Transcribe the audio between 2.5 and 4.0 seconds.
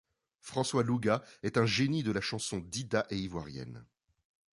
Dida et ivoirienne.